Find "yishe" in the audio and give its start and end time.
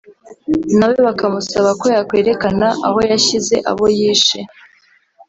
3.97-4.39